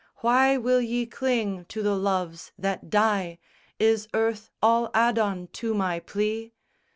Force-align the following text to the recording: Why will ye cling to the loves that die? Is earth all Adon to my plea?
Why 0.21 0.57
will 0.57 0.81
ye 0.81 1.05
cling 1.05 1.65
to 1.65 1.83
the 1.83 1.95
loves 1.95 2.53
that 2.57 2.89
die? 2.89 3.37
Is 3.77 4.07
earth 4.15 4.49
all 4.59 4.89
Adon 4.95 5.45
to 5.53 5.75
my 5.75 5.99
plea? 5.99 6.53